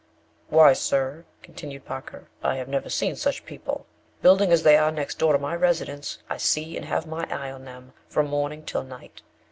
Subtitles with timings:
[0.49, 3.85] "Why, sir," continued Parker, "I have never seen such people;
[4.23, 7.51] building as they are next door to my residence, I see and have my eye
[7.51, 9.21] on them from morning till night.